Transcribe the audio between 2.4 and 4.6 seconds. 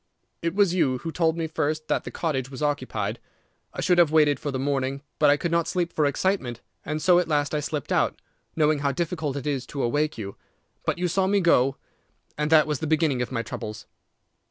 was occupied. I should have waited for the